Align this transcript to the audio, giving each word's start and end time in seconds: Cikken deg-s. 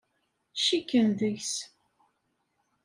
Cikken 0.65 1.07
deg-s. 1.19 1.53